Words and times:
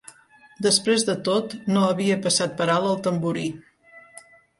Després 0.67 1.03
de 1.09 1.15
tot, 1.27 1.53
no 1.75 1.83
havia 1.89 2.15
passat 2.23 2.55
per 2.63 2.67
alt 2.77 2.89
el 2.93 2.97
tamborí. 3.09 3.45